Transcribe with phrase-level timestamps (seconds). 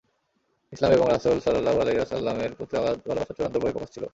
[0.73, 4.05] ইসলাম এবং রাসূল সাল্লাল্লাহু আলাইহি ওয়াসাল্লাম-এর প্রতি অগাধ ভালবাসার চূড়ান্ত বহিঃপ্রকাশ ছিল।